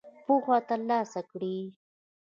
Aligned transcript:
پوهه 0.25 0.57
تر 0.67 0.79
لاسه 0.89 1.21
کړئ 1.31 1.57